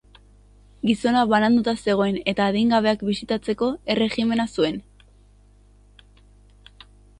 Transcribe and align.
Gizona 0.89 1.19
bananduta 1.33 1.75
zegoen 1.87 2.17
eta 2.33 2.47
adingabeak 2.53 3.05
bisitatzeko 3.11 3.69
erregimena 3.97 4.49
zuen. 4.57 4.83